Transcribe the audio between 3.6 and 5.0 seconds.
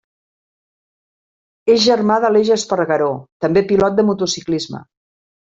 pilot de motociclisme.